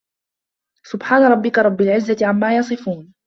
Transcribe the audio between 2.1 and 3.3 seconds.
عَمّا يَصِفونَ